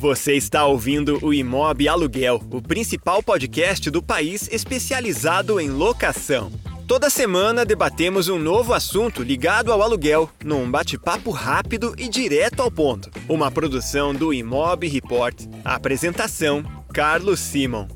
Você 0.00 0.32
está 0.32 0.64
ouvindo 0.64 1.18
o 1.22 1.34
Imob 1.34 1.86
Aluguel, 1.86 2.42
o 2.50 2.62
principal 2.62 3.22
podcast 3.22 3.90
do 3.90 4.02
país 4.02 4.48
especializado 4.50 5.60
em 5.60 5.68
locação. 5.68 6.50
Toda 6.88 7.10
semana 7.10 7.66
debatemos 7.66 8.26
um 8.26 8.38
novo 8.38 8.72
assunto 8.72 9.22
ligado 9.22 9.70
ao 9.70 9.82
aluguel, 9.82 10.30
num 10.42 10.70
bate-papo 10.70 11.30
rápido 11.30 11.94
e 11.98 12.08
direto 12.08 12.62
ao 12.62 12.70
ponto. 12.70 13.10
Uma 13.28 13.50
produção 13.50 14.14
do 14.14 14.32
Imob 14.32 14.88
Report. 14.88 15.38
Apresentação: 15.62 16.64
Carlos 16.94 17.38
Simon. 17.38 17.86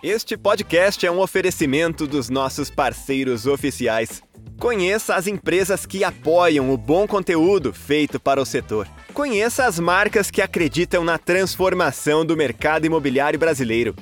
Este 0.00 0.36
podcast 0.36 1.04
é 1.04 1.10
um 1.10 1.18
oferecimento 1.18 2.06
dos 2.06 2.30
nossos 2.30 2.70
parceiros 2.70 3.46
oficiais. 3.46 4.22
Conheça 4.58 5.14
as 5.14 5.26
empresas 5.26 5.84
que 5.84 6.04
apoiam 6.04 6.72
o 6.72 6.76
bom 6.76 7.06
conteúdo 7.06 7.72
feito 7.72 8.18
para 8.18 8.40
o 8.40 8.46
setor. 8.46 8.88
Conheça 9.12 9.66
as 9.66 9.78
marcas 9.78 10.30
que 10.30 10.40
acreditam 10.40 11.04
na 11.04 11.18
transformação 11.18 12.24
do 12.24 12.36
mercado 12.36 12.86
imobiliário 12.86 13.38
brasileiro. 13.38 13.94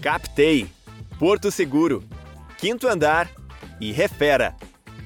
Captei, 0.00 0.66
Porto 1.18 1.50
Seguro, 1.50 2.02
Quinto 2.58 2.88
Andar 2.88 3.30
e 3.80 3.92
Refera. 3.92 4.54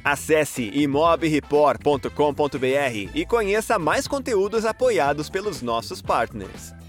Acesse 0.03 0.71
imobreport.com.br 0.73 3.11
e 3.15 3.27
conheça 3.27 3.79
mais 3.79 4.09
conteúdos 4.09 4.65
apoiados 4.65 5.29
pelos 5.29 5.61
nossos 5.61 6.01
partners. 6.01 6.80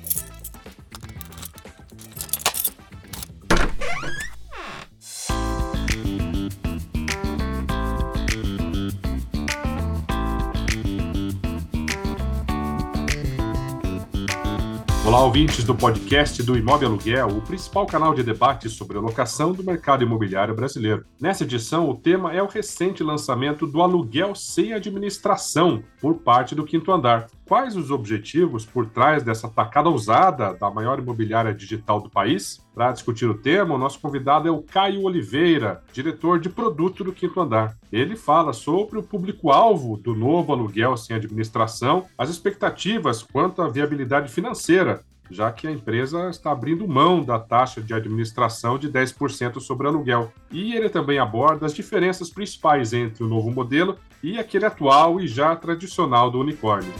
Olá, 15.12 15.26
ouvintes 15.26 15.66
do 15.66 15.76
podcast 15.76 16.42
do 16.42 16.58
Imóvel 16.58 16.88
Aluguel, 16.88 17.28
o 17.28 17.42
principal 17.42 17.86
canal 17.86 18.14
de 18.14 18.24
debate 18.24 18.70
sobre 18.70 18.98
a 18.98 19.02
locação 19.02 19.52
do 19.52 19.62
mercado 19.62 20.06
imobiliário 20.06 20.56
brasileiro. 20.56 21.06
Nessa 21.20 21.44
edição, 21.44 21.90
o 21.90 21.96
tema 21.96 22.34
é 22.34 22.42
o 22.42 22.48
recente 22.48 23.04
lançamento 23.04 23.68
do 23.68 23.82
aluguel 23.82 24.34
sem 24.34 24.72
administração 24.72 25.84
por 26.00 26.20
parte 26.20 26.56
do 26.56 26.64
Quinto 26.64 26.94
Andar. 26.94 27.28
Quais 27.52 27.76
os 27.76 27.92
objetivos 27.92 28.66
por 28.66 28.86
trás 28.86 29.24
dessa 29.24 29.50
tacada 29.50 29.90
ousada 29.90 30.54
da 30.54 30.72
maior 30.72 31.00
imobiliária 31.00 31.54
digital 31.54 32.00
do 32.00 32.10
país? 32.10 32.66
Para 32.74 32.94
discutir 32.94 33.26
o 33.26 33.38
tema, 33.38 33.76
o 33.76 33.78
nosso 33.78 34.00
convidado 34.00 34.48
é 34.48 34.52
o 34.52 34.62
Caio 34.62 35.04
Oliveira, 35.04 35.84
diretor 35.92 36.40
de 36.40 36.48
produto 36.48 37.04
do 37.04 37.12
Quinto 37.12 37.42
Andar. 37.42 37.76
Ele 37.92 38.16
fala 38.16 38.54
sobre 38.54 38.98
o 38.98 39.04
público-alvo 39.04 39.98
do 39.98 40.16
novo 40.16 40.54
aluguel 40.54 40.96
sem 40.96 41.14
administração, 41.14 42.06
as 42.18 42.30
expectativas 42.30 43.22
quanto 43.22 43.62
à 43.62 43.68
viabilidade 43.68 44.32
financeira 44.32 45.02
já 45.30 45.50
que 45.50 45.66
a 45.66 45.72
empresa 45.72 46.30
está 46.30 46.52
abrindo 46.52 46.86
mão 46.86 47.24
da 47.24 47.40
taxa 47.40 47.82
de 47.82 47.94
administração 47.94 48.78
de 48.78 48.90
10% 48.92 49.62
sobre 49.62 49.88
aluguel. 49.88 50.32
E 50.52 50.76
ele 50.76 50.90
também 50.90 51.20
aborda 51.20 51.66
as 51.66 51.74
diferenças 51.74 52.30
principais 52.30 52.92
entre 52.92 53.24
o 53.24 53.30
novo 53.30 53.50
modelo 53.50 53.98
e 54.22 54.38
aquele 54.38 54.66
atual 54.66 55.22
e 55.22 55.30
já 55.30 55.56
tradicional 55.56 56.30
do 56.30 56.38
unicórnio. 56.38 56.92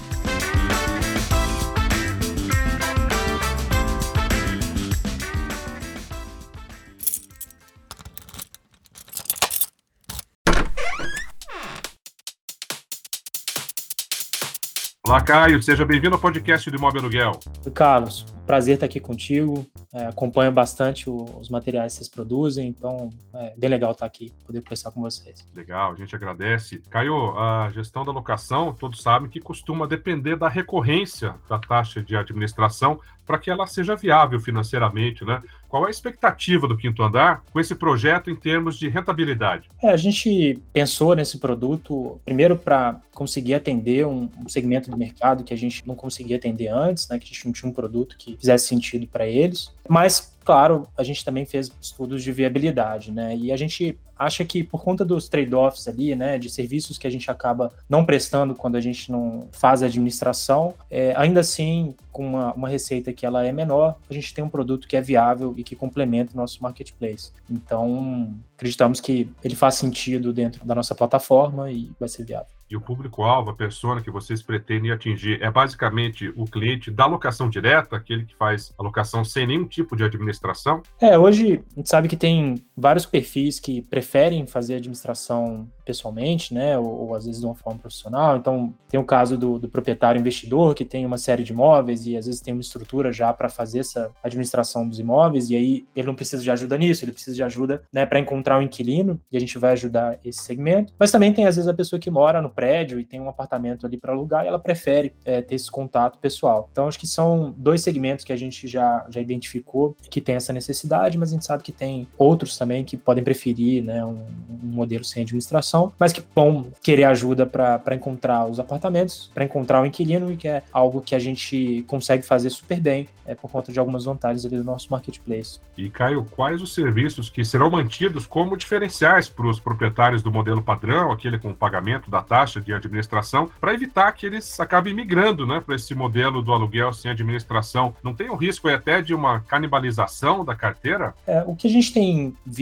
Olá, 15.08 15.20
Caio. 15.20 15.62
Seja 15.64 15.84
bem-vindo 15.84 16.14
ao 16.14 16.22
podcast 16.22 16.70
do 16.70 16.78
Imóvel 16.78 17.02
Aluguel. 17.02 17.32
Carlos, 17.74 18.24
prazer 18.46 18.76
estar 18.76 18.86
aqui 18.86 19.00
contigo. 19.00 19.66
É, 19.94 20.06
acompanho 20.06 20.52
bastante 20.52 21.10
o, 21.10 21.24
os 21.40 21.50
materiais 21.50 21.94
que 21.94 21.98
vocês 21.98 22.10
produzem, 22.10 22.68
então 22.68 23.10
é 23.34 23.54
bem 23.58 23.70
legal 23.70 23.92
estar 23.92 24.06
aqui, 24.06 24.32
poder 24.46 24.62
conversar 24.62 24.92
com 24.92 25.02
vocês. 25.02 25.48
Legal, 25.56 25.92
a 25.92 25.96
gente 25.96 26.16
agradece. 26.16 26.82
Caio, 26.90 27.38
a 27.38 27.70
gestão 27.74 28.04
da 28.04 28.12
locação, 28.12 28.74
todos 28.74 29.02
sabem 29.02 29.30
que 29.30 29.40
costuma 29.40 29.88
depender 29.88 30.36
da 30.36 30.48
recorrência 30.48 31.36
da 31.50 31.60
taxa 31.60 32.02
de 32.02 32.16
administração 32.16 33.00
para 33.26 33.38
que 33.38 33.50
ela 33.50 33.66
seja 33.66 33.96
viável 33.96 34.40
financeiramente, 34.40 35.24
né? 35.24 35.42
Qual 35.70 35.86
é 35.86 35.88
a 35.88 35.92
expectativa 35.92 36.68
do 36.68 36.76
Quinto 36.76 37.02
Andar 37.02 37.44
com 37.52 37.60
esse 37.60 37.74
projeto 37.74 38.30
em 38.30 38.36
termos 38.36 38.78
de 38.78 38.90
rentabilidade? 38.90 39.70
É, 39.82 39.90
a 39.90 39.96
gente 39.96 40.60
pensou 40.74 41.16
nesse 41.16 41.38
produto, 41.38 42.20
primeiro, 42.26 42.58
para 42.58 43.00
conseguir 43.14 43.54
atender 43.54 44.06
um, 44.06 44.30
um, 44.38 44.50
segmento 44.50 44.92
do 44.92 44.98
mercado 44.98 45.44
que 45.44 45.54
a 45.54 45.58
gente 45.58 45.88
não 45.88 45.96
conseguia 45.96 46.36
atender 46.36 46.68
antes, 46.68 47.08
né, 47.08 47.18
que 47.18 47.26
a 47.26 47.28
gente 47.28 47.46
não 47.46 47.54
tinha 47.54 47.70
um 47.70 47.74
produto 47.74 48.18
que 48.18 48.31
fizesse 48.38 48.68
sentido 48.68 49.08
para 49.08 49.28
eles. 49.28 49.72
Mas, 49.88 50.36
claro, 50.44 50.88
a 50.98 51.04
gente 51.04 51.24
também 51.24 51.46
fez 51.46 51.72
estudos 51.82 52.24
de 52.24 52.32
viabilidade, 52.32 53.12
né? 53.12 53.36
E 53.36 53.52
a 53.52 53.58
gente 53.58 53.98
acha 54.22 54.46
que 54.46 54.64
por 54.64 54.84
conta 54.84 55.04
dos 55.04 55.28
trade-offs 55.28 55.88
ali, 55.88 56.16
né, 56.16 56.38
de 56.38 56.48
serviços 56.48 56.98
que 56.98 57.08
a 57.08 57.10
gente 57.10 57.32
acaba 57.32 57.74
não 57.90 58.06
prestando 58.06 58.54
quando 58.54 58.76
a 58.76 58.82
gente 58.82 59.12
não 59.12 59.48
faz 59.52 59.82
a 59.82 59.88
administração, 59.88 60.76
é, 60.92 61.12
ainda 61.18 61.40
assim, 61.40 61.96
com 62.12 62.28
uma, 62.28 62.54
uma, 62.54 62.70
receita 62.70 63.12
que 63.12 63.26
ela 63.26 63.44
é 63.44 63.52
menor, 63.52 63.98
a 64.08 64.14
gente 64.14 64.32
tem 64.32 64.44
um 64.44 64.50
produto 64.50 64.88
que 64.88 64.96
é 64.96 65.02
viável 65.02 65.56
e 65.58 65.64
que 65.64 65.76
complementa 65.76 66.34
o 66.34 66.38
nosso 66.38 66.62
marketplace. 66.62 67.32
Então, 67.50 68.32
acreditamos 68.56 69.02
que 69.02 69.28
ele 69.44 69.56
faz 69.56 69.76
sentido 69.76 70.32
dentro 70.32 70.64
da 70.64 70.76
nossa 70.76 70.94
plataforma 70.94 71.72
e 71.72 71.92
vai 72.00 72.08
ser 72.08 72.24
viável. 72.24 72.61
E 72.72 72.76
o 72.78 72.80
público-alvo, 72.80 73.50
a 73.50 73.54
persona 73.54 74.00
que 74.00 74.10
vocês 74.10 74.42
pretendem 74.42 74.92
atingir, 74.92 75.44
é 75.44 75.52
basicamente 75.52 76.32
o 76.38 76.46
cliente 76.46 76.90
da 76.90 77.06
locação 77.06 77.50
direta, 77.50 77.98
aquele 77.98 78.24
que 78.24 78.34
faz 78.34 78.74
a 78.80 78.82
locação 78.82 79.26
sem 79.26 79.46
nenhum 79.46 79.66
tipo 79.66 79.94
de 79.94 80.06
administração? 80.06 80.82
É, 81.02 81.20
hoje 81.20 81.62
a 81.74 81.76
gente 81.76 81.90
sabe 81.90 82.08
que 82.08 82.16
tem 82.16 82.64
vários 82.82 83.06
perfis 83.06 83.60
que 83.60 83.82
preferem 83.84 84.46
fazer 84.48 84.76
administração 84.76 85.68
pessoalmente, 85.86 86.54
né, 86.54 86.78
ou, 86.78 87.08
ou, 87.08 87.16
às 87.16 87.26
vezes 87.26 87.42
de 87.42 87.46
uma 87.46 87.56
forma 87.56 87.80
profissional. 87.80 88.38
Então, 88.38 88.74
tem 88.90 89.00
o 89.00 89.04
caso 89.04 89.38
do, 89.38 89.60
do, 89.60 89.70
proprietário 89.70 90.20
investidor 90.20 90.74
que 90.74 90.86
tem 90.86 91.06
uma 91.06 91.18
série 91.18 91.44
de 91.44 91.52
imóveis 91.52 92.06
e 92.06 92.18
às 92.18 92.26
vezes 92.26 92.42
tem 92.42 92.54
uma 92.54 92.62
estrutura 92.62 93.12
já 93.12 93.32
para 93.34 93.50
fazer 93.50 93.80
essa 93.80 94.12
administração 94.24 94.88
dos 94.88 95.00
imóveis 95.00 95.50
e 95.50 95.56
aí 95.56 95.86
ele 95.96 96.08
não 96.08 96.16
precisa 96.16 96.42
de 96.42 96.50
ajuda 96.50 96.78
nisso, 96.78 97.04
ele 97.06 97.12
precisa 97.12 97.36
de 97.36 97.44
ajuda, 97.44 97.84
né, 97.92 98.06
para 98.06 98.20
encontrar 98.20 98.58
um 98.58 98.62
inquilino 98.62 99.20
e 99.32 99.38
a 99.38 99.40
gente 99.40 99.58
vai 99.58 99.74
ajudar 99.74 100.18
esse 100.24 100.40
segmento. 100.44 100.94
Mas 100.98 101.12
também 101.12 101.34
tem 101.34 101.46
às 101.46 101.56
vezes 101.56 101.68
a 101.68 101.74
pessoa 101.74 102.00
que 102.00 102.10
mora 102.10 102.42
no 102.42 102.50
prédio 102.50 103.00
e 103.00 103.06
tem 103.06 103.20
um 103.20 103.30
apartamento 103.30 103.86
ali 103.86 103.98
para 103.98 104.14
alugar 104.14 104.46
e 104.46 104.48
ela 104.48 104.60
prefere 104.60 105.14
é, 105.26 105.42
ter 105.42 105.56
esse 105.56 105.70
contato 105.70 106.18
pessoal. 106.20 106.70
Então, 106.72 106.88
acho 106.88 107.00
que 107.00 107.08
são 107.08 107.54
dois 107.58 107.82
segmentos 107.82 108.26
que 108.26 108.34
a 108.34 108.38
gente 108.38 108.68
já 108.68 109.06
já 109.10 109.20
identificou 109.20 109.96
que 110.10 110.22
tem 110.22 110.36
essa 110.36 110.54
necessidade, 110.54 111.18
mas 111.18 111.30
a 111.30 111.34
gente 111.34 111.46
sabe 111.46 111.64
que 111.64 111.72
tem 111.72 112.08
outros 112.18 112.58
também 112.58 112.71
que 112.86 112.98
podem 112.98 113.24
preferir, 113.24 113.84
né, 113.84 114.04
um, 114.06 114.26
um 114.64 114.68
modelo 114.68 115.04
sem 115.04 115.24
administração 115.24 115.82
mas 116.00 116.12
que 116.12 116.24
vão 116.36 116.68
querer 116.82 117.06
ajuda 117.06 117.46
para 117.46 117.96
encontrar 117.96 118.46
os 118.46 118.60
apartamentos, 118.60 119.30
para 119.34 119.44
encontrar 119.44 119.82
o 119.82 119.86
inquilino, 119.86 120.32
e 120.32 120.38
que 120.38 120.48
é 120.48 120.64
algo 120.72 121.02
que 121.02 121.16
a 121.16 121.20
gente 121.20 121.84
consegue 121.88 122.24
fazer 122.24 122.50
super 122.50 122.80
bem 122.80 123.08
é, 123.26 123.36
por 123.36 123.50
conta 123.50 123.72
de 123.72 123.80
algumas 123.80 124.06
vantagens 124.06 124.46
ali 124.46 124.58
do 124.58 124.64
nosso 124.64 124.88
marketplace. 124.90 125.60
E, 125.78 125.90
Caio, 125.90 126.26
quais 126.32 126.62
os 126.62 126.74
serviços 126.74 127.30
que 127.30 127.46
serão 127.46 127.70
mantidos 127.70 128.26
como 128.26 128.58
diferenciais 128.58 129.30
para 129.30 129.48
os 129.48 129.60
proprietários 129.60 130.22
do 130.22 130.32
modelo 130.32 130.62
padrão, 130.62 131.12
aquele 131.12 131.40
com 131.40 131.54
pagamento 131.54 132.10
da 132.10 132.22
taxa 132.22 132.60
de 132.60 132.74
administração, 132.74 133.50
para 133.60 133.74
evitar 133.74 134.12
que 134.12 134.26
eles 134.26 134.60
acabem 134.60 134.94
migrando 134.94 135.46
né, 135.46 135.62
para 135.64 135.76
esse 135.76 135.94
modelo 135.96 136.42
do 136.42 136.52
aluguel 136.52 136.92
sem 136.94 137.12
administração? 137.12 137.96
Não 138.04 138.14
tem 138.14 138.30
o 138.30 138.36
risco 138.36 138.68
até 138.68 139.02
de 139.02 139.14
uma 139.14 139.40
canibalização 139.42 140.44
da 140.44 140.56
carteira? 140.56 141.14
É, 141.26 141.44
o 141.46 141.56
que 141.56 141.68
a 141.68 141.72
gente 141.72 141.94
tem 141.94 142.34
visto, 142.46 142.61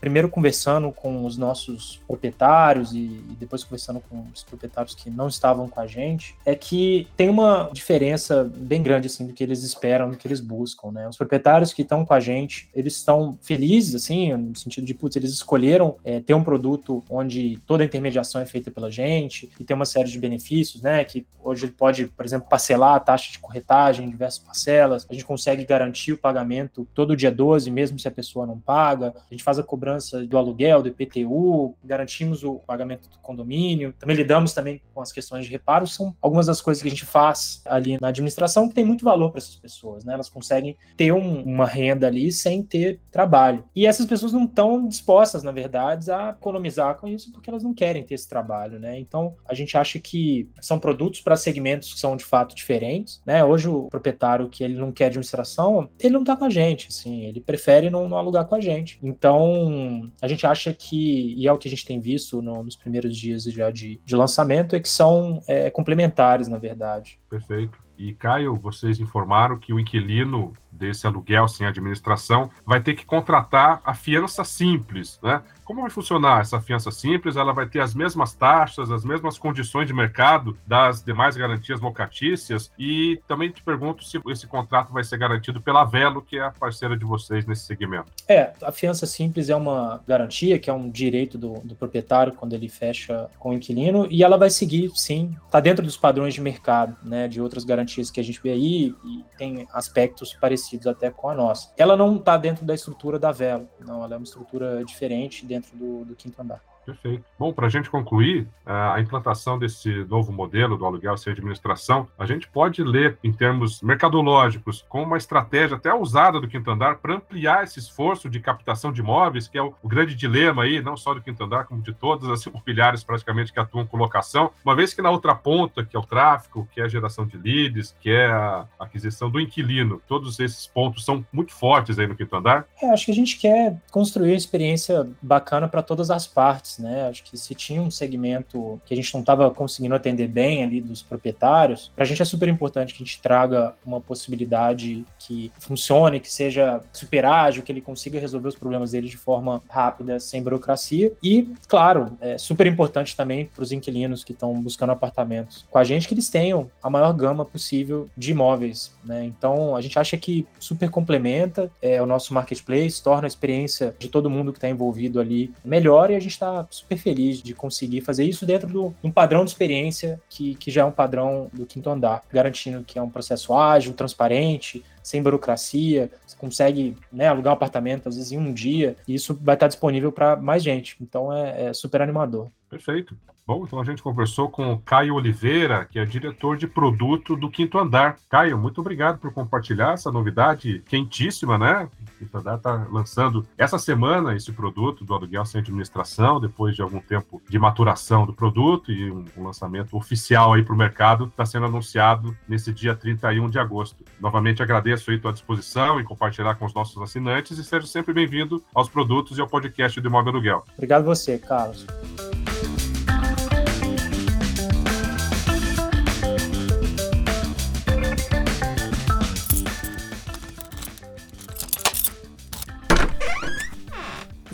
primeiro 0.00 0.28
conversando 0.28 0.90
com 0.92 1.24
os 1.24 1.36
nossos 1.36 2.00
proprietários, 2.06 2.38
proprietários 2.38 2.92
e, 2.92 2.98
e, 2.98 3.36
depois 3.38 3.64
conversando 3.64 4.00
com 4.00 4.24
os 4.34 4.42
proprietários 4.42 4.94
que 4.94 5.10
não 5.10 5.28
estavam 5.28 5.68
com 5.68 5.80
a 5.80 5.86
gente, 5.86 6.34
é 6.44 6.54
que 6.54 7.06
tem 7.16 7.28
uma 7.28 7.70
diferença 7.72 8.44
bem 8.56 8.82
grande 8.82 9.06
assim 9.06 9.26
do 9.26 9.32
que 9.32 9.42
eles 9.42 9.62
esperam, 9.62 10.10
do 10.10 10.16
que 10.16 10.26
eles 10.26 10.40
buscam, 10.40 10.90
né? 10.90 11.08
Os 11.08 11.16
proprietários 11.16 11.72
que 11.72 11.82
estão 11.82 12.04
com 12.04 12.14
a 12.14 12.20
gente, 12.20 12.68
eles 12.74 12.94
estão 12.94 13.38
felizes 13.42 13.94
assim, 13.94 14.34
no 14.34 14.56
sentido 14.56 14.86
de 14.86 14.94
putz, 14.94 15.16
eles 15.16 15.32
escolheram 15.32 15.96
é, 16.04 16.20
ter 16.20 16.34
um 16.34 16.44
produto 16.44 17.02
onde 17.08 17.58
toda 17.66 17.82
a 17.82 17.86
intermediação 17.86 18.40
é 18.40 18.46
feita 18.46 18.70
pela 18.70 18.90
gente 18.90 19.50
e 19.58 19.64
tem 19.64 19.74
uma 19.74 19.84
série 19.84 20.08
de 20.08 20.18
benefícios, 20.18 20.82
né? 20.82 21.04
Que 21.04 21.26
hoje 21.42 21.66
ele 21.66 21.72
pode, 21.72 22.06
por 22.06 22.24
exemplo, 22.24 22.48
parcelar 22.48 22.94
a 22.94 23.00
taxa 23.00 23.32
de 23.32 23.38
corretagem 23.38 24.06
em 24.06 24.10
diversas 24.10 24.38
parcelas, 24.38 25.06
a 25.08 25.12
gente 25.12 25.24
consegue 25.24 25.64
garantir 25.64 26.12
o 26.12 26.18
pagamento 26.18 26.86
todo 26.94 27.16
dia 27.16 27.30
12, 27.30 27.70
mesmo 27.70 27.98
se 27.98 28.08
a 28.08 28.10
pessoa 28.10 28.46
não 28.46 28.58
paga, 28.58 29.14
a 29.30 29.34
gente 29.34 29.44
faz 29.44 29.58
a 29.58 29.62
cobrança 29.62 30.24
do 30.26 30.38
aluguel, 30.38 30.82
do 30.82 30.88
IPTU, 30.88 31.74
garantimos 31.84 32.44
o 32.44 32.54
pagamento 32.54 33.08
do 33.08 33.18
condomínio, 33.18 33.94
também 33.98 34.16
lidamos 34.16 34.52
também 34.52 34.80
com 34.94 35.00
as 35.00 35.12
questões 35.12 35.44
de 35.44 35.50
reparo, 35.50 35.86
são 35.86 36.14
algumas 36.20 36.46
das 36.46 36.60
coisas 36.60 36.82
que 36.82 36.88
a 36.88 36.90
gente 36.90 37.04
faz 37.04 37.62
ali 37.64 37.98
na 38.00 38.08
administração 38.08 38.68
que 38.68 38.74
tem 38.74 38.84
muito 38.84 39.04
valor 39.04 39.30
para 39.30 39.38
essas 39.38 39.56
pessoas, 39.56 40.04
né? 40.04 40.14
Elas 40.14 40.28
conseguem 40.28 40.76
ter 40.96 41.12
um, 41.12 41.42
uma 41.42 41.66
renda 41.66 42.06
ali 42.06 42.30
sem 42.32 42.62
ter 42.62 43.00
trabalho. 43.10 43.64
E 43.74 43.86
essas 43.86 44.06
pessoas 44.06 44.32
não 44.32 44.44
estão 44.44 44.86
dispostas, 44.86 45.42
na 45.42 45.52
verdade, 45.52 46.10
a 46.10 46.30
economizar 46.30 46.96
com 46.96 47.08
isso 47.08 47.32
porque 47.32 47.50
elas 47.50 47.62
não 47.62 47.74
querem 47.74 48.02
ter 48.02 48.14
esse 48.14 48.28
trabalho, 48.28 48.78
né? 48.78 48.98
Então, 48.98 49.34
a 49.46 49.54
gente 49.54 49.76
acha 49.76 49.98
que 49.98 50.48
são 50.60 50.78
produtos 50.78 51.20
para 51.20 51.36
segmentos 51.36 51.94
que 51.94 52.00
são 52.00 52.16
de 52.16 52.24
fato 52.24 52.54
diferentes, 52.54 53.20
né? 53.24 53.44
Hoje 53.44 53.68
o 53.68 53.88
proprietário 53.88 54.48
que 54.48 54.64
ele 54.64 54.74
não 54.74 54.92
quer 54.92 55.06
administração, 55.06 55.88
ele 55.98 56.14
não 56.14 56.20
está 56.20 56.36
com 56.36 56.44
a 56.44 56.50
gente, 56.50 56.88
assim, 56.88 57.24
ele 57.24 57.40
prefere 57.40 57.90
não, 57.90 58.08
não, 58.08 58.16
alugar 58.16 58.46
com 58.46 58.54
a 58.54 58.60
gente. 58.60 58.98
Então, 59.08 60.12
a 60.20 60.28
gente 60.28 60.46
acha 60.46 60.74
que, 60.74 61.34
e 61.34 61.48
é 61.48 61.52
o 61.52 61.56
que 61.56 61.66
a 61.66 61.70
gente 61.70 61.86
tem 61.86 61.98
visto 61.98 62.42
no, 62.42 62.62
nos 62.62 62.76
primeiros 62.76 63.16
dias 63.16 63.44
já 63.44 63.70
de, 63.70 63.98
de 64.04 64.14
lançamento, 64.14 64.76
é 64.76 64.80
que 64.80 64.88
são 64.88 65.42
é, 65.48 65.70
complementares, 65.70 66.46
na 66.46 66.58
verdade. 66.58 67.18
Perfeito. 67.30 67.78
E 67.96 68.12
Caio, 68.12 68.54
vocês 68.54 69.00
informaram 69.00 69.58
que 69.58 69.72
o 69.72 69.80
inquilino 69.80 70.52
desse 70.78 71.06
aluguel 71.06 71.48
sem 71.48 71.66
administração 71.66 72.50
vai 72.64 72.80
ter 72.80 72.94
que 72.94 73.04
contratar 73.04 73.80
a 73.84 73.94
fiança 73.94 74.44
simples, 74.44 75.18
né? 75.22 75.42
Como 75.68 75.82
vai 75.82 75.90
funcionar 75.90 76.40
essa 76.40 76.58
fiança 76.62 76.90
simples? 76.90 77.36
Ela 77.36 77.52
vai 77.52 77.68
ter 77.68 77.80
as 77.80 77.94
mesmas 77.94 78.32
taxas, 78.32 78.90
as 78.90 79.04
mesmas 79.04 79.36
condições 79.36 79.86
de 79.86 79.92
mercado 79.92 80.56
das 80.66 81.02
demais 81.02 81.36
garantias 81.36 81.78
locatícias? 81.78 82.72
E 82.78 83.20
também 83.28 83.50
te 83.50 83.62
pergunto 83.62 84.02
se 84.02 84.18
esse 84.30 84.46
contrato 84.46 84.90
vai 84.94 85.04
ser 85.04 85.18
garantido 85.18 85.60
pela 85.60 85.84
Velo, 85.84 86.22
que 86.22 86.38
é 86.38 86.42
a 86.42 86.50
parceira 86.50 86.96
de 86.96 87.04
vocês 87.04 87.44
nesse 87.44 87.66
segmento. 87.66 88.10
É, 88.26 88.54
a 88.62 88.72
fiança 88.72 89.04
simples 89.04 89.50
é 89.50 89.56
uma 89.56 90.02
garantia, 90.08 90.58
que 90.58 90.70
é 90.70 90.72
um 90.72 90.88
direito 90.88 91.36
do, 91.36 91.60
do 91.60 91.74
proprietário 91.74 92.32
quando 92.32 92.54
ele 92.54 92.68
fecha 92.70 93.28
com 93.38 93.50
o 93.50 93.52
inquilino, 93.52 94.06
e 94.10 94.24
ela 94.24 94.38
vai 94.38 94.48
seguir, 94.48 94.90
sim, 94.94 95.36
está 95.44 95.60
dentro 95.60 95.84
dos 95.84 95.98
padrões 95.98 96.32
de 96.32 96.40
mercado, 96.40 96.96
né, 97.02 97.28
de 97.28 97.42
outras 97.42 97.64
garantias 97.64 98.10
que 98.10 98.18
a 98.18 98.24
gente 98.24 98.40
vê 98.42 98.52
aí, 98.52 98.94
e 99.04 99.22
tem 99.36 99.66
aspectos 99.74 100.32
parecidos 100.32 100.67
até 100.88 101.10
com 101.10 101.28
a 101.28 101.34
nossa. 101.34 101.72
Ela 101.76 101.96
não 101.96 102.16
está 102.16 102.36
dentro 102.36 102.64
da 102.64 102.74
estrutura 102.74 103.18
da 103.18 103.32
Velo, 103.32 103.68
não, 103.80 104.02
ela 104.02 104.14
é 104.14 104.16
uma 104.16 104.24
estrutura 104.24 104.84
diferente 104.84 105.46
dentro 105.46 105.58
dentro 105.58 105.76
do, 105.76 106.04
do 106.04 106.16
quinto 106.16 106.40
andar. 106.40 106.62
Perfeito. 106.88 107.22
Bom, 107.38 107.52
para 107.52 107.66
a 107.66 107.68
gente 107.68 107.90
concluir, 107.90 108.48
a 108.64 108.98
implantação 108.98 109.58
desse 109.58 110.04
novo 110.04 110.32
modelo 110.32 110.76
do 110.78 110.86
aluguel 110.86 111.18
sem 111.18 111.32
administração, 111.34 112.08
a 112.18 112.24
gente 112.24 112.48
pode 112.48 112.82
ler 112.82 113.18
em 113.22 113.30
termos 113.30 113.82
mercadológicos 113.82 114.86
como 114.88 115.04
uma 115.04 115.18
estratégia 115.18 115.76
até 115.76 115.92
usada 115.92 116.40
do 116.40 116.48
quinto 116.48 116.70
andar 116.70 116.96
para 116.96 117.16
ampliar 117.16 117.64
esse 117.64 117.78
esforço 117.78 118.30
de 118.30 118.40
captação 118.40 118.90
de 118.90 119.02
imóveis, 119.02 119.46
que 119.46 119.58
é 119.58 119.62
o, 119.62 119.74
o, 119.82 119.88
grande 119.88 120.14
dilema 120.14 120.62
aí, 120.62 120.80
não 120.80 120.96
só 120.96 121.12
do 121.12 121.20
quinto 121.20 121.44
andar, 121.44 121.64
como 121.64 121.82
de 121.82 121.92
todas 121.92 122.28
as 122.30 122.44
imobiliárias 122.46 123.04
praticamente 123.04 123.52
que 123.52 123.60
atuam 123.60 123.86
com 123.86 123.98
locação, 123.98 124.50
uma 124.64 124.74
vez 124.74 124.94
que 124.94 125.02
na 125.02 125.10
outra 125.10 125.34
ponta, 125.34 125.84
que 125.84 125.94
é 125.94 125.98
o 125.98 126.06
tráfego, 126.06 126.66
que 126.72 126.80
é 126.80 126.84
a 126.84 126.88
geração 126.88 127.26
de 127.26 127.36
leads, 127.36 127.94
que 128.00 128.10
é 128.10 128.26
a 128.28 128.66
aquisição 128.78 129.30
do 129.30 129.38
inquilino, 129.38 130.00
todos 130.08 130.40
esses 130.40 130.66
pontos 130.66 131.04
são 131.04 131.24
muito 131.30 131.52
fortes 131.52 131.98
aí 131.98 132.06
no 132.06 132.16
quinto 132.16 132.34
andar. 132.34 132.66
É, 132.80 132.90
acho 132.90 133.04
que 133.04 133.12
a 133.12 133.14
gente 133.14 133.36
quer 133.38 133.76
construir 133.90 134.30
uma 134.30 134.36
experiência 134.36 135.06
bacana 135.20 135.68
para 135.68 135.82
todas 135.82 136.10
as 136.10 136.26
partes 136.26 136.77
né? 136.78 137.08
Acho 137.08 137.22
que 137.24 137.36
se 137.36 137.54
tinha 137.54 137.80
um 137.80 137.90
segmento 137.90 138.80
que 138.84 138.94
a 138.94 138.96
gente 138.96 139.12
não 139.14 139.20
estava 139.20 139.50
conseguindo 139.50 139.94
atender 139.94 140.28
bem 140.28 140.62
ali 140.62 140.80
dos 140.80 141.02
proprietários, 141.02 141.90
para 141.94 142.04
a 142.04 142.06
gente 142.06 142.22
é 142.22 142.24
super 142.24 142.48
importante 142.48 142.94
que 142.94 143.02
a 143.02 143.06
gente 143.06 143.20
traga 143.20 143.74
uma 143.84 144.00
possibilidade 144.00 145.04
que 145.18 145.52
funcione, 145.58 146.20
que 146.20 146.32
seja 146.32 146.80
super 146.92 147.24
ágil, 147.24 147.62
que 147.62 147.72
ele 147.72 147.80
consiga 147.80 148.20
resolver 148.20 148.48
os 148.48 148.56
problemas 148.56 148.92
dele 148.92 149.08
de 149.08 149.16
forma 149.16 149.62
rápida, 149.68 150.20
sem 150.20 150.42
burocracia. 150.42 151.12
E, 151.22 151.48
claro, 151.66 152.16
é 152.20 152.38
super 152.38 152.66
importante 152.66 153.16
também 153.16 153.46
para 153.46 153.62
os 153.62 153.72
inquilinos 153.72 154.24
que 154.24 154.32
estão 154.32 154.60
buscando 154.60 154.90
apartamentos 154.90 155.66
com 155.70 155.78
a 155.78 155.84
gente 155.84 156.06
que 156.06 156.14
eles 156.14 156.28
tenham 156.28 156.70
a 156.82 156.90
maior 156.90 157.12
gama 157.12 157.44
possível 157.44 158.08
de 158.16 158.32
imóveis, 158.32 158.92
né? 159.04 159.24
Então, 159.24 159.76
a 159.76 159.80
gente 159.80 159.98
acha 159.98 160.16
que 160.16 160.46
super 160.58 160.90
complementa 160.90 161.70
é, 161.80 162.00
o 162.00 162.06
nosso 162.06 162.32
marketplace, 162.34 163.02
torna 163.02 163.26
a 163.26 163.28
experiência 163.28 163.94
de 163.98 164.08
todo 164.08 164.30
mundo 164.30 164.52
que 164.52 164.58
está 164.58 164.68
envolvido 164.68 165.20
ali 165.20 165.52
melhor 165.64 166.10
e 166.10 166.16
a 166.16 166.20
gente 166.20 166.32
está 166.32 166.57
super 166.70 166.96
feliz 166.96 167.42
de 167.42 167.54
conseguir 167.54 168.00
fazer 168.00 168.24
isso 168.24 168.46
dentro 168.46 168.68
de 168.68 169.06
um 169.06 169.10
padrão 169.10 169.44
de 169.44 169.50
experiência 169.50 170.20
que, 170.28 170.54
que 170.54 170.70
já 170.70 170.82
é 170.82 170.84
um 170.84 170.92
padrão 170.92 171.50
do 171.52 171.66
quinto 171.66 171.90
andar, 171.90 172.22
garantindo 172.32 172.84
que 172.84 172.98
é 172.98 173.02
um 173.02 173.10
processo 173.10 173.54
ágil, 173.54 173.92
transparente, 173.92 174.84
sem 175.02 175.22
burocracia, 175.22 176.10
você 176.26 176.36
consegue 176.36 176.96
né, 177.12 177.28
alugar 177.28 177.52
um 177.52 177.56
apartamento 177.56 178.08
às 178.08 178.16
vezes 178.16 178.32
em 178.32 178.38
um 178.38 178.52
dia, 178.52 178.96
e 179.06 179.14
isso 179.14 179.38
vai 179.40 179.54
estar 179.54 179.68
disponível 179.68 180.12
para 180.12 180.36
mais 180.36 180.62
gente. 180.62 180.96
Então 181.00 181.32
é, 181.32 181.68
é 181.68 181.72
super 181.72 182.02
animador. 182.02 182.50
Perfeito. 182.68 183.16
Bom, 183.48 183.64
então 183.64 183.80
a 183.80 183.84
gente 183.84 184.02
conversou 184.02 184.50
com 184.50 184.74
o 184.74 184.78
Caio 184.78 185.14
Oliveira, 185.14 185.86
que 185.86 185.98
é 185.98 186.04
diretor 186.04 186.54
de 186.54 186.66
produto 186.66 187.34
do 187.34 187.50
Quinto 187.50 187.78
Andar. 187.78 188.18
Caio, 188.28 188.58
muito 188.58 188.78
obrigado 188.82 189.18
por 189.18 189.32
compartilhar 189.32 189.94
essa 189.94 190.12
novidade 190.12 190.82
quentíssima, 190.86 191.56
né? 191.56 191.88
O 192.02 192.18
Quinto 192.18 192.36
Andar 192.36 192.56
está 192.56 192.86
lançando 192.90 193.46
essa 193.56 193.78
semana 193.78 194.36
esse 194.36 194.52
produto 194.52 195.02
do 195.02 195.14
aluguel 195.14 195.46
sem 195.46 195.62
administração, 195.62 196.38
depois 196.38 196.76
de 196.76 196.82
algum 196.82 197.00
tempo 197.00 197.40
de 197.48 197.58
maturação 197.58 198.26
do 198.26 198.34
produto 198.34 198.92
e 198.92 199.10
um, 199.10 199.24
lançamento 199.38 199.96
oficial 199.96 200.52
aí 200.52 200.62
para 200.62 200.74
o 200.74 200.76
mercado, 200.76 201.24
está 201.24 201.46
sendo 201.46 201.64
anunciado 201.64 202.36
nesse 202.46 202.70
dia 202.70 202.94
31 202.94 203.48
de 203.48 203.58
agosto. 203.58 204.04
Novamente 204.20 204.62
agradeço 204.62 205.10
aí 205.10 205.16
a 205.16 205.20
tua 205.20 205.32
disposição 205.32 205.98
em 205.98 206.04
compartilhar 206.04 206.54
com 206.56 206.66
os 206.66 206.74
nossos 206.74 207.00
assinantes 207.00 207.56
e 207.56 207.64
seja 207.64 207.86
sempre 207.86 208.12
bem-vindo 208.12 208.62
aos 208.74 208.90
produtos 208.90 209.38
e 209.38 209.40
ao 209.40 209.48
podcast 209.48 209.98
do 209.98 210.06
Imóvel 210.06 210.34
Aluguel. 210.34 210.64
Obrigado 210.76 211.06
você, 211.06 211.38
Carlos. 211.38 211.86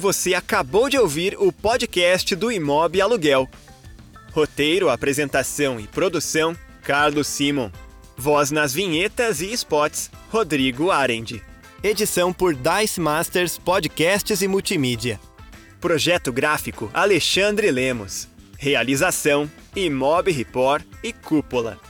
Você 0.05 0.35
acabou 0.35 0.91
de 0.91 0.99
ouvir 0.99 1.35
o 1.39 1.51
podcast 1.51 2.37
do 2.37 2.53
Imob 2.53 3.01
Aluguel. 3.01 3.49
Roteiro, 4.33 4.91
apresentação 4.91 5.81
e 5.81 5.87
produção: 5.87 6.55
Carlos 6.83 7.27
Simon. 7.27 7.71
Voz 8.15 8.51
nas 8.51 8.75
vinhetas 8.75 9.41
e 9.41 9.51
spots: 9.55 10.11
Rodrigo 10.29 10.91
Arendi. 10.91 11.43
Edição 11.83 12.35
por 12.35 12.55
Dice 12.55 13.01
Masters 13.01 13.57
Podcasts 13.57 14.43
e 14.43 14.47
Multimídia. 14.47 15.19
Projeto 15.81 16.31
gráfico: 16.31 16.91
Alexandre 16.93 17.71
Lemos. 17.71 18.29
Realização: 18.59 19.51
Imob 19.75 20.31
Report 20.31 20.85
e 21.03 21.15
Cúpula. 21.15 21.81